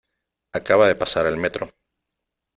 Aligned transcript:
Acaba 0.51 0.87
de 0.87 0.95
pasar 0.95 1.27
el 1.27 1.37
metro. 1.37 1.69